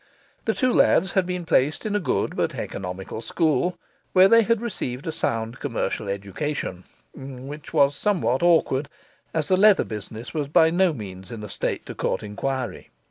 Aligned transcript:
The 0.45 0.55
two 0.55 0.73
lads 0.73 1.11
had 1.11 1.27
been 1.27 1.45
placed 1.45 1.85
in 1.85 1.95
a 1.95 1.99
good 1.99 2.35
but 2.35 2.55
economical 2.55 3.21
school, 3.21 3.77
where 4.13 4.27
they 4.27 4.41
had 4.41 4.59
received 4.59 5.05
a 5.05 5.11
sound 5.11 5.59
commercial 5.59 6.09
education; 6.09 6.85
which 7.13 7.71
was 7.71 7.95
somewhat 7.95 8.41
awkward, 8.41 8.89
as 9.31 9.47
the 9.47 9.57
leather 9.57 9.83
business 9.85 10.33
was 10.33 10.47
by 10.47 10.71
no 10.71 10.91
means 10.91 11.29
in 11.31 11.43
a 11.43 11.49
state 11.49 11.85
to 11.85 11.93
court 11.93 12.23
enquiry. 12.23 12.89